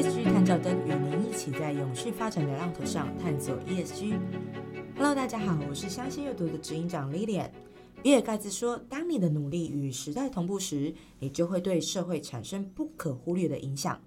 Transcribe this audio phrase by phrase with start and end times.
[0.00, 4.18] ESG 探照灯与您一起在永续发展的浪头上探索 ESG。
[4.96, 7.50] Hello，大家好，我是相信阅读的执行长 Lilian。
[8.02, 14.00] 比尔盖茨说：“当你的努力与时代同步时，你就会对社会产生不可忽略的影响。”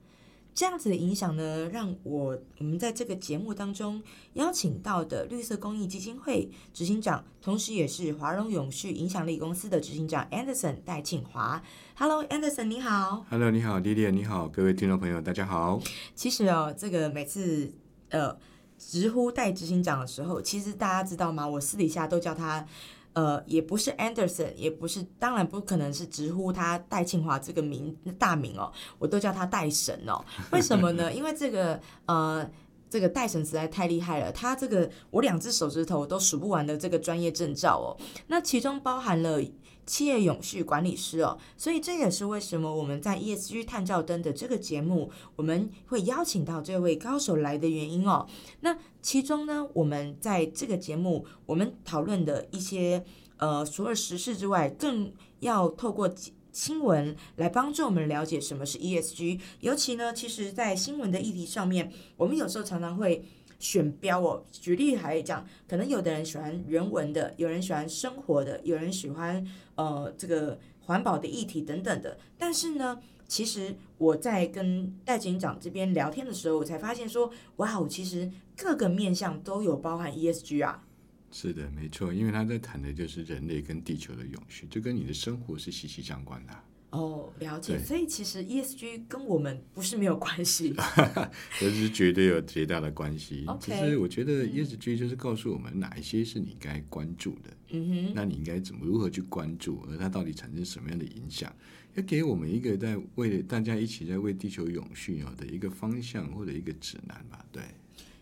[0.55, 4.02] 这样子的影响呢，让我我们在这个节目当中
[4.33, 11.61] 邀请到的绿色公益基金会执行长，同时也是华融永续影响力公司的执行长 Anderson 戴庆华。
[11.95, 13.25] Hello，Anderson，你好。
[13.29, 15.81] Hello，你好，Lilian，你好，各位听众朋友，大家好。
[16.13, 17.73] 其实哦，这个每次
[18.09, 18.38] 呃
[18.77, 21.48] 直呼戴执行长的时候，其实大家知道吗？
[21.48, 22.65] 我私底下都叫他。
[23.13, 30.23] 呃，也不是 Anderson，也不是，当然不可能是直呼他戴庆华这个名大名哦，我都叫他戴神哦。
[30.52, 31.13] 为什么呢？
[31.13, 32.49] 因为这个呃，
[32.90, 39.41] 这个戴神实在太厉害了，他这个我两只手指头都数不完的这个专业证照哦，那其中包含了。
[39.85, 48.27] 企业永续管理师哦，所以这也是为什么我们在 ESG 探照灯的这个节目，我们会邀请到这位高手来的原因哦。
[48.62, 53.03] 那其中呢，我们在这个节目我们讨论的一些
[53.37, 56.09] 呃除了时事之外，更要透过
[56.51, 59.40] 新闻来帮助我们了解什么是 ESG。
[59.59, 63.25] 尤其呢，其实，在新闻的议题上面，我们有时候常常会。
[63.63, 69.41] 选标哦，举例来讲，可能有的人喜欢人文的，有人喜欢生活的，有人喜欢
[69.75, 72.19] 呃这个环保的议题等等的。
[72.38, 80.84] 但是呢，其实我在跟戴警长这边聊天的时候，我才发现说，哇哦，其实各个面向都有包含 ESG 啊。
[81.31, 86.53] 是的，没错，因为他在谈的就是人类跟地球的永续，这跟你的生活是息息相关的。
[86.94, 87.80] 哦，了解。
[87.80, 90.75] 所以其实 ESG 跟我们不是没有关系，
[91.59, 93.44] 这是绝对有极大的关系。
[93.47, 101.52] OK 其实我觉得 ESG 就是告诉我们哪一些是你该关注的，嗯哼，那你应该怎么如何去关注，而它到底产生什么样的影响，
[101.96, 107.44] 要给我们一个在为大家一起在为地球永续哦的一个方向或者一个指南吧。
[107.52, 107.64] 对，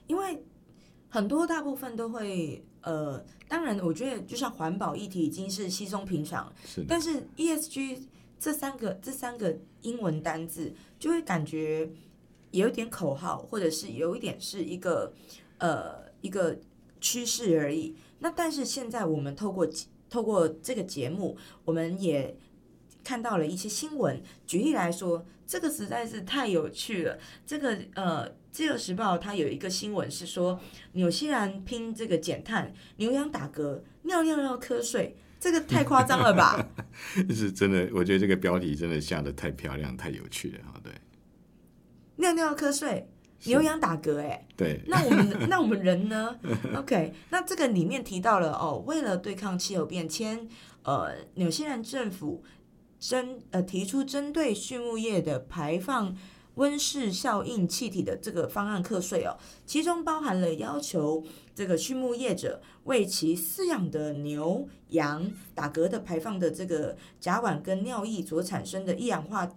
[0.07, 0.41] 因为
[1.09, 7.97] 很多大部分都会呃，当然我觉得就像环保议题已经是稀松平常，是的，但是 ESG
[8.41, 11.87] 这三个这三个英文单字就会感觉
[12.49, 15.13] 有一点口号，或者是有一点是一个
[15.59, 16.59] 呃一个
[16.99, 17.95] 趋势而已。
[18.17, 19.67] 那但是现在我们透过
[20.09, 22.35] 透过这个节目，我们也
[23.03, 24.19] 看到了一些新闻。
[24.47, 27.19] 举例来说，这个实在是太有趣了。
[27.45, 30.59] 这个呃，《自由时报》它有一个新闻是说，
[30.93, 35.15] 纽西兰拼这个减碳，牛羊打嗝，尿尿要瞌睡。
[35.41, 36.65] 这个太夸张了吧？
[37.33, 40.79] 是真的，我觉得这个标题真的下的太漂亮、太有趣了哈。
[40.83, 40.93] 对，
[42.17, 43.09] 尿尿瞌睡，
[43.45, 46.37] 牛羊打嗝，哎，对，那我们 那我们人呢
[46.75, 50.47] ？OK，那这个里面提到了哦，为了对抗气候变迁，
[50.83, 52.43] 呃，纽西兰政府
[52.99, 56.15] 针呃提出针对畜牧业的排放
[56.55, 61.23] 温室效应气体的这个方案课税哦，其中包含了要求
[61.55, 69.49] 这个畜牧业者为其饲养的牛羊打嗝的排放的这个甲烷跟尿液所产生的一氧化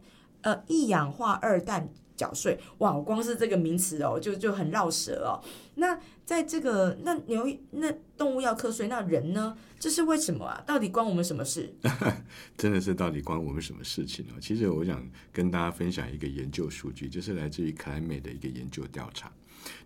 [0.43, 1.89] 呃一氧化二氮。
[2.17, 2.93] 缴税哇！
[3.01, 5.43] 光是这个名词哦，就就很绕舌哦。
[5.75, 9.57] 那在这个那牛那动物要课税，那人呢？
[9.79, 10.63] 这是为什么啊？
[10.67, 11.75] 到底关我们什么事？
[12.57, 14.41] 真的是到底关我们什么事情哦？
[14.41, 19.31] 其实我想跟大家分享一个研究数据，就是来自于克莱美的一个研究调查。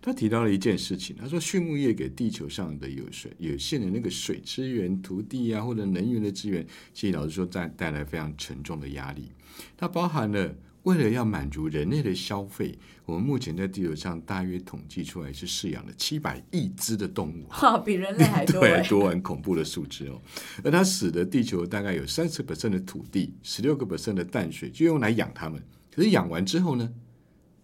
[0.01, 9.31] 他提到了一件事情，他说畜牧业给地球上的有水有限的那个水资源、土地啊或者能源的资源，其实老实说带带来非常沉重的压力。
[9.75, 10.55] 它包含了。
[10.83, 20.21] 为了要满足人类的消费，我们目前在地球上大约统计出来是饲养了七百亿只的动物， 哈，比人类还多对，多很恐怖的数字哦。
[20.63, 25.61] 而它使得地球大概有三十 percent 的土地，十六个 percent 的淡水就用来养它们。
[25.91, 26.89] 可是养完之后呢，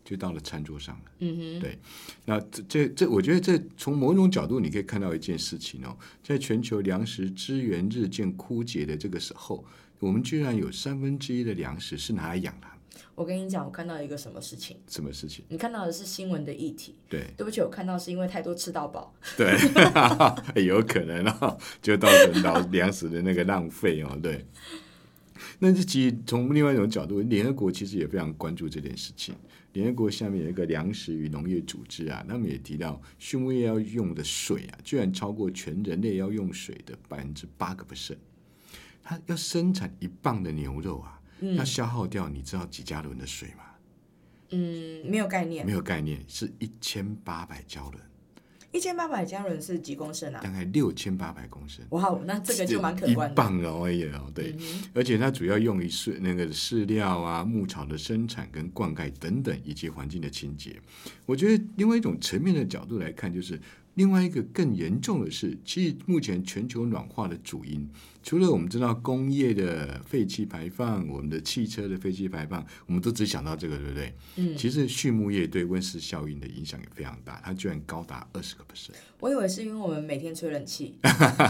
[0.04, 1.04] 就到了餐桌上了。
[1.20, 1.80] 嗯哼，对。
[2.26, 9.64] 那这这这，我觉得这从某种角度你可以看到一件事情哦，在全球粮食资源日渐枯竭的这个时候，
[10.00, 12.75] 我们居然有三分之一的粮食是拿来养它。
[13.14, 14.78] 我跟你讲，我看到一个什么事情？
[14.88, 15.46] 什么事情？
[15.50, 16.96] 你看到的是新闻的议题。
[17.10, 19.14] 对，对不起，我看到是因为太多吃到饱。
[19.38, 19.56] 对，
[20.66, 24.18] 有可能哦， 就造成到粮食的那个浪费哦。
[24.22, 24.46] 对，
[25.60, 29.36] 那这其实从另外一种角度，联合国其实也非常关注这件事情。
[29.74, 38.18] 联合国下面有一个粮食与农业组织啊，他们也提到，畜牧业要用的水啊，居然超过全人类要用水的百分之八个 percent。
[39.04, 41.20] 它要生产一磅的牛肉啊。
[41.56, 43.64] 要消耗掉，你知道几加仑的水吗？
[44.52, 45.72] 嗯，没有概念没。
[45.72, 47.94] 有概念，是一千八百加仑。
[48.72, 50.42] 一千八百加仑是几公升啊？
[50.44, 51.86] 大概六千八百公升。
[51.92, 53.34] 哇，那这个就蛮可一观的。
[53.34, 54.54] 磅哦，哎呀，对，
[54.94, 60.76] 而且它主要用于饲那个饲料啊、牧草的生产跟灌溉等等，以及环境的清洁。
[61.26, 63.58] 我觉得另外一种层面的角度来看，就是
[63.94, 67.90] 另外一个更严重的是，其实目前全球暖化的主因，
[68.26, 74.14] 除了我们知道工业的废气排放、我们的汽车的废气排放，我们都只想到这个，对不对？
[74.38, 78.96] 嗯，其实畜牧业对温室效应的影响也非常大，它居然高达二十个 percent。
[79.20, 80.98] 我以为是因为我们每天吹冷气。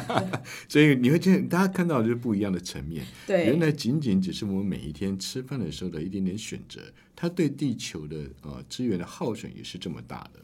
[0.67, 3.05] 所以你会见大家看到的就是不一样的层面。
[3.25, 6.81] 对原对，来仅仅只是我们每一天吃饭的时候的一点点选择，
[7.15, 10.41] 它对地球的呃资源的耗损也是这么大的。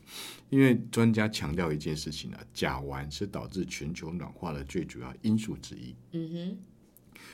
[0.49, 5.95] 因为专家强调一件事情啊，甲烷是导致全球暖化的最主要因素之一。
[6.11, 6.57] 嗯哼，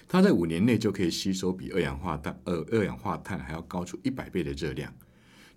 [0.07, 4.93] 它在五年内就可以吸收比二氧化碳呃二氧化碳还要高出一百倍的热量。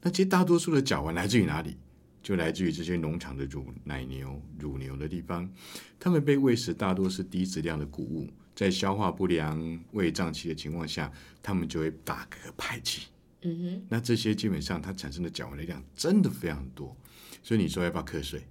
[0.02, 1.76] 那其实大多数的甲烷来自于哪里？
[2.22, 5.50] 就来自于这些农场的乳奶牛、乳牛的地方，
[5.98, 11.10] 它们被喂食大多是低质量的谷物，在消化不良、胃胀气的情况下，
[11.42, 13.06] 它们就会打嗝排气。
[13.40, 16.94] 嗯哼，那这些基本上它产生的甲烷的量真的非常多，
[17.42, 18.42] 所以你说要不要瞌睡？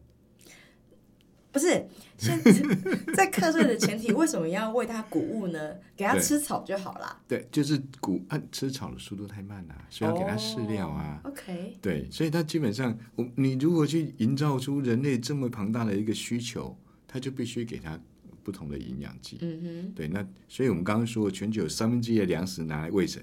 [1.52, 1.84] 不是，
[2.18, 2.40] 现
[3.16, 5.76] 在瞌睡的前提，为什么要喂它谷物呢？
[5.98, 7.20] 给它吃草就好啦。
[7.28, 11.20] 对，就是谷啊吃草的速度太慢了、所以要给它饲料啊。
[11.24, 18.00] 哦 OK，对，所以它基本上，我你如果去营造出人类这么庞大的一个需求，它就必须给它
[18.44, 19.40] 不同的营养剂。
[19.42, 23.22] 嗯哼，对，那所以我们刚刚说，全球有三分之一的粮食拿来喂谁？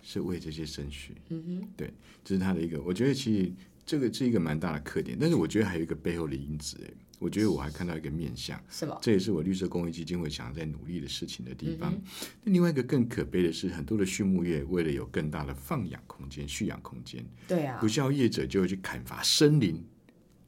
[0.00, 1.12] 是喂这些牲畜。
[1.28, 1.92] 嗯哼，对
[2.24, 3.52] 这是它的一个，我觉得其实
[3.88, 5.16] 这个是一个蛮大的特点。
[5.18, 8.98] 但是我觉得还有一个背后的因子，哎，我觉得我还看到一个面向，是吧？
[9.00, 11.92] 这也是我绿色公益基金会想要在努力的事情的地方。
[11.92, 12.02] 嗯
[12.44, 17.88] 那另外一个更可悲的是，很多的畜牧业为了有更大的放养空间、蓄养空间，对啊不。
[17.88, 19.82] 肖业者就会去砍伐森林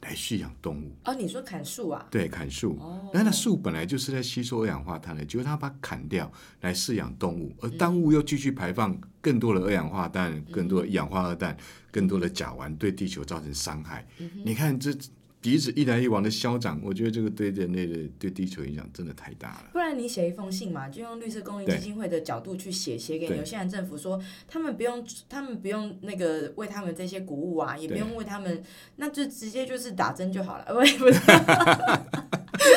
[0.03, 0.91] 来驯养动物。
[1.05, 2.07] 哦，你说砍树啊？
[2.11, 2.77] 对，砍树。
[2.81, 6.31] 哦，那那树本来就是在吸收二氧化碳的，结果它把它砍掉
[6.61, 11.57] 来饲养动物，而动物又继续排放更多的二氧化碳、更多的一氧化二氮、
[11.91, 14.07] 更多的甲烷，对地球造成伤害。
[14.45, 14.91] 你看这
[15.41, 19.71] 鼻子一来一往的消长，我觉得这个对人类的、对地球影响真的太大了。
[19.73, 28.63] 不然你写一封信嘛，就用绿色公益基金会的角度去写，写给对纽西兰政府说，他们不用，他们不用那个喂他们这些谷物啊，也不用喂他们，
[28.97, 30.65] 那就直接就是打针就好了。
[30.69, 31.21] 呃不不是，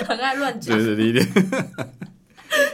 [0.06, 0.80] 很爱乱讲。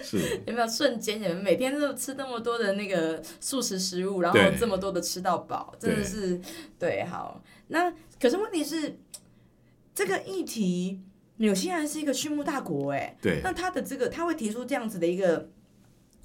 [0.03, 1.21] 是，有没有瞬间？
[1.21, 6.39] 你们每天都吃那么多的那个素食食物，然后这么多的吃到饱，真的是
[6.77, 7.03] 对。
[7.05, 8.97] 好，那可是问题是，
[9.99, 11.01] 这个议题，
[11.39, 15.49] 纽西兰是一个畜牧大国，哎，对，那他的这个他会提出这样子的一个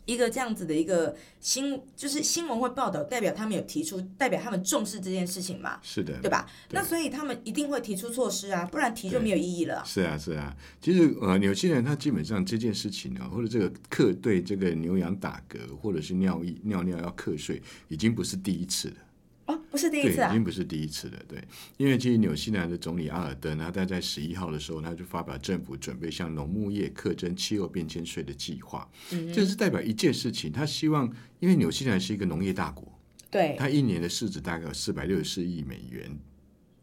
[0.04, 6.46] 一个这样子的一个新，就是新闻会报道，代表他们有提出，代表他们重视这件事情嘛，是的，对吧？
[6.68, 9.82] 对那所以他们一定会提出措施啊，不然提就没有意义了啊。
[9.84, 10.56] 是啊，是啊。
[10.80, 18.96] 其实呃，纽西兰它基本上这件事情呢，或者这个课对这个牛羊打嗝，或者是尿意尿尿要课税，已经不是第一次了。
[19.46, 21.18] 哦，不是第对，一次啊已，经不是第一次了。
[21.28, 21.42] 对，
[21.76, 28.88] 因为其实纽西兰的总理阿尔登，他在在十一号的时候，他就发表政府准备向农牧业课征气候变迁税的计划。
[29.12, 32.90] 嗯这是代表一件事情，他希望，因为纽西兰是一个农业大国，
[33.30, 36.10] 对，它一年的市值大概有四百六十四亿美元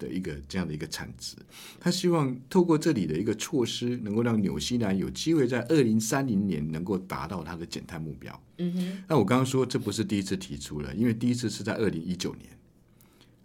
[0.02, 1.36] 的一个这样的一个产值，
[1.80, 8.44] 他希望透过这里的一个措施，能够让纽西兰有机会在二零三零年能够达到它的减碳目标。
[8.58, 12.50] 嗯哼，那我刚刚说这不是第一次提出了，因为第一次是在二零一九年。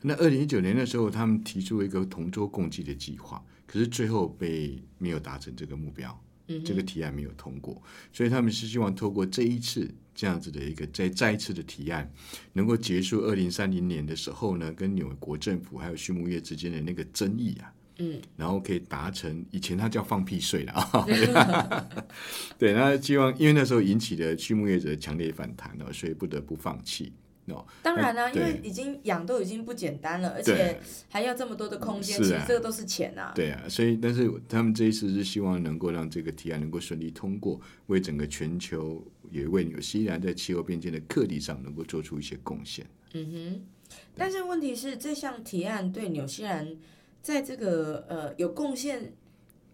[0.02, 7.82] 那二零一九年的时候，他们提出了一个同舟共济的计划，可是最后被没有达成这个目标，嗯这个提案没有通过，
[8.12, 12.10] 所以他们是希望透过这一次这样子的一个再再一次的提案，
[12.54, 17.72] 能够结束二零三零年的时候呢，跟纽国政府还有畜牧业之间的那个争议啊。
[17.98, 21.88] 嗯，然后可以达成，以前它叫放屁税了啊，
[22.58, 27.12] 对，那希望因为那时候引起了畜牧业者的强烈反弹了，所以不得不放弃
[27.46, 27.64] 哦。
[27.82, 42.86] 当然啦、因为已经养都已经不简单了，而且还要这么多的空间，啊其实这个都是钱呐、对啊，所以但是他们这一次是希望能够让这个提案能够顺利通过，为整个全球也为纽西兰在气候变迁的课题上能够做出一些贡献。
[43.14, 46.76] 嗯哼，但是问题是，这项提案对纽西兰
[47.22, 49.12] 在这个呃有贡献，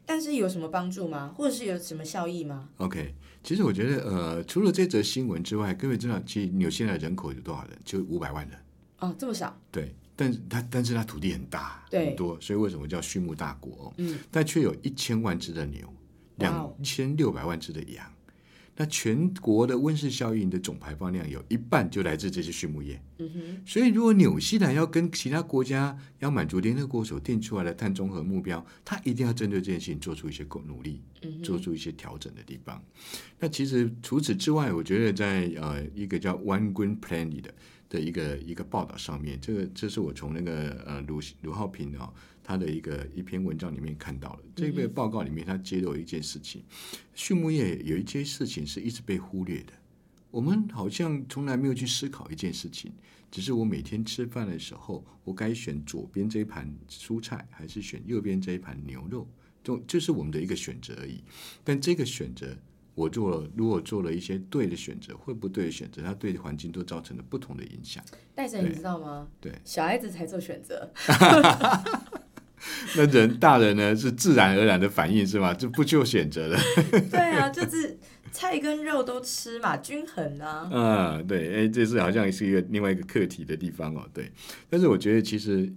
[0.06, 1.34] 但是有什么帮助吗？
[1.36, 7.78] 或者是有什么效益吗？OK，其实我觉得呃，除了这则新闻之外，各位知道，其实纽西兰人口有多少人？
[7.84, 8.58] 就五百万人。
[8.99, 13.94] 哦，这么少，对，但是它但是它土地很大，对很多，所以为什么叫畜牧大国、哦？
[13.96, 15.92] 嗯，但却有一千万只的牛，
[16.37, 18.06] 两千六百万只的羊。
[18.74, 23.00] 那全国的温室效应的总排放量有一半就来自这些畜牧业。
[23.18, 31.02] 嗯哼，所以，如果纽西兰要跟其他国家要满足联合国所定出来的碳中和目标，它一定要针对这件事情做出一些努力，
[31.42, 32.82] 做出一些调整的地方。
[33.38, 37.54] 那其实除此之外，我觉得在呃一个叫 One Green Plan 里的
[37.90, 42.10] 的一个一个报道上面，这个这是我从那个呃卢卢浩平啊、
[42.42, 44.40] 他的一个一篇文章里面看到了。
[44.54, 46.62] 这个报告里面，他揭露一件事情：
[47.14, 49.72] 畜牧业有一些事情是一直被忽略的。
[50.30, 52.90] 我们好像从来没有去思考一件事情，
[53.30, 59.28] 只是我每天吃饭的时候，我该选左边这一盘蔬菜，还是选右边这一盘牛肉，
[59.62, 61.22] 就就是我们的一个选择而已。
[61.62, 62.56] 但这个选择，
[62.94, 68.02] 我做了，如果做了一些对的选择，会不对的选择，它对环境都造成了不同的影响。
[68.34, 69.28] 戴森，你知道吗？
[69.38, 70.90] 对，小孩子才做选择。
[72.97, 75.52] 那人大人呢，是自然而然的反应是吗？
[75.54, 76.59] 就不就选择了。
[77.11, 77.99] 对啊，就是
[78.31, 80.69] 菜跟肉都吃嘛，均衡啊。
[80.73, 84.07] 嗯，对，哎，这是好像是一个另外一个课题的地方哦。
[84.14, 84.31] 对，
[84.71, 85.71] 但是我觉得其实，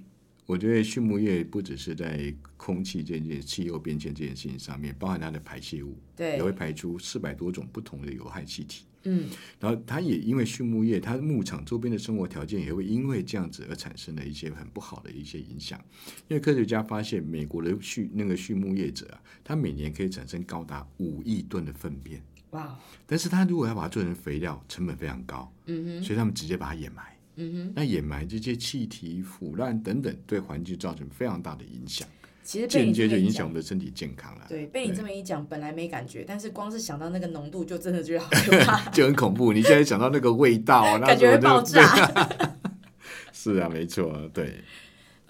[0.45, 8.85] 我觉得畜牧业不只是在空气这件气候变迁这件事情上面，包含它的排泄物，对也会排出四百多种不同的有害气体。
[9.07, 9.27] 嗯，
[9.59, 15.79] 然后它也因为畜牧业，它牧场周边的生活条件也会因为这样子而产生了一些很不好的一些影响。
[16.27, 22.19] 因为科学家发现，美国的畜那个畜牧业者啊，他每年可以产生高达五亿吨的粪便，
[22.51, 27.14] 哇，但是他如果要把它做成肥料，成本非常高，嗯哼，所以他们直接把它掩埋。
[27.37, 32.07] 嗯哼，那掩埋这些气体、腐烂等等，对环境造成非常大的影响，
[32.43, 34.45] 其实间接就影响我，们的身体健康了。
[34.47, 39.51] 对，被你这么一讲，本来没感觉，但是光是想到那个浓度，就真的觉得好可怕， 就很恐怖。
[39.51, 41.81] 你现在想到那个味道， 那感觉会爆炸。
[43.33, 44.63] 是啊，没错，对。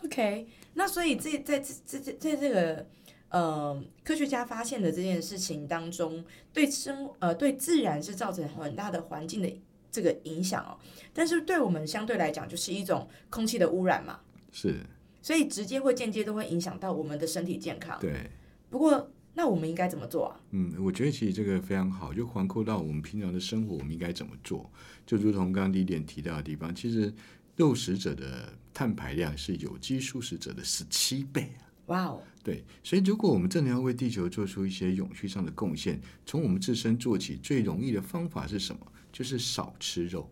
[0.04, 2.86] OK，那所以这在这这这在这个
[3.30, 9.52] 呃科学家发现的这件事情当中，对生呃对自然是造成很大的环境的
[9.96, 10.78] 这个影响哦。
[11.14, 14.20] 但是对我们相对来讲，就是一种空气的污染嘛，
[14.52, 14.82] 是，
[15.22, 17.98] 所以直接或间接都会影响到我们的身体健康。
[18.02, 18.30] 对，
[18.70, 20.40] 不过那我们应该怎么做啊？
[20.52, 24.70] 嗯，我觉得其实这个非常好，就环扣到我们平常的生活，我们应该怎么做？
[25.06, 27.14] 就如同刚刚第一点提到的地方，其实
[27.56, 31.64] 肉食者的碳排量是有机素食者的十七倍啊。
[31.88, 38.82] 哇哦，对，所以如果我们真的要为地球做出一些永续上的贡献，从我们自身做起，最容易的方法是什么？
[39.15, 40.29] 就是少吃肉，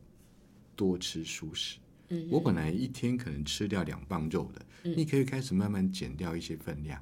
[0.75, 1.77] 多吃蔬食。
[2.09, 7.01] 嗯我本来一天可能吃掉两磅肉的，你可以开始慢慢减掉一些分量，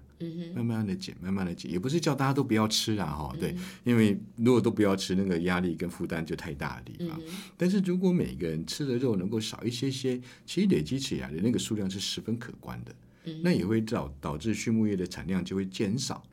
[0.54, 7.20] 慢慢的减，慢慢的减，也不是叫大家都不要吃啊，哈，对，嗯因为如果都不要吃，那个压力跟负担就太大的地方。
[7.20, 12.96] 嗯，但是如果每个人吃的肉能够少一些些，其实累积起来的那个数量是十分可观的。
[13.26, 16.24] 嗯那也会导导致畜牧业的产量就会减少。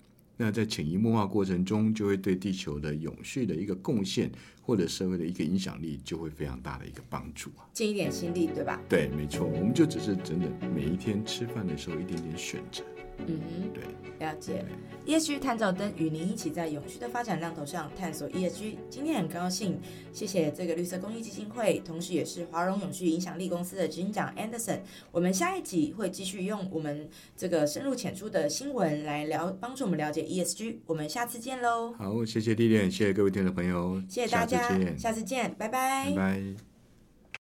[0.41, 4.31] 那在潜移默化过程中，就会对地球的永续的一个贡献，
[4.63, 7.67] 或者社会的一个影响力，就会非常大的一个帮助啊。
[7.73, 8.81] 尽一点心力，对吧？
[8.89, 12.85] 对，没错，我们就只是真的每一天吃饭的时候一点点选择。
[13.27, 13.73] 嗯哼。
[13.73, 13.85] 对，
[14.19, 14.65] 了解
[15.07, 18.77] ，ESG 探照灯与您一起在永续的发展浪头上探索 ESG。
[18.91, 19.79] 今天很高兴，
[20.13, 24.81] 谢谢这个绿色公益基金会，同时也是华融永续影响力公司的执行长 Anderson。
[25.13, 30.79] 我们下一集会继续用我们这个深入浅出的新闻来聊，帮助我们了解 ESG。
[30.87, 36.68] 我们下次见喽，好，谢谢丽莲，谢谢各位听众朋友，谢谢大家下次见，下次见，拜拜拜拜。